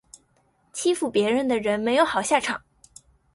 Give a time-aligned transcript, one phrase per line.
[0.73, 2.59] 欺负别人的人没有好下场